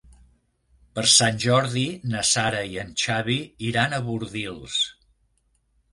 [0.99, 3.39] Per Sant Jordi na Sara i en Xavi
[3.71, 4.83] iran a Bordils.